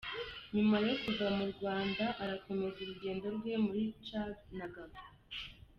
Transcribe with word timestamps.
Nyuma 0.55 0.77
yo 0.87 0.95
kuva 1.01 1.27
mu 1.37 1.45
Rwana 1.53 2.05
arakomeza 2.23 2.77
urugendo 2.81 3.25
rwe 3.37 3.53
muri 3.65 3.81
Tchad 4.03 4.35
na 4.57 4.65
Gabon. 4.73 5.05